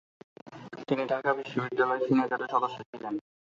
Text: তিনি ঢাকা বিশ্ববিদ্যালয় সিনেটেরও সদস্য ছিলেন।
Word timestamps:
তিনি 0.87 1.03
ঢাকা 1.05 1.31
বিশ্ববিদ্যালয় 1.33 2.01
সিনেটেরও 2.05 2.47
সদস্য 2.53 2.77
ছিলেন। 2.89 3.13